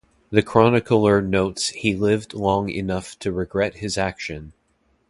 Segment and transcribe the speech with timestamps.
[0.31, 4.51] The chronicler notes he lived long enough to regret his action.